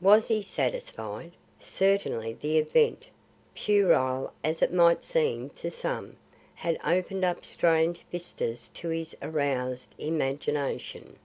[0.00, 1.32] Was he satisfied?
[1.60, 3.04] Certainly the event,
[3.54, 6.16] puerile as it might seem to some,
[6.54, 11.16] had opened up strange vistas to his aroused imagination.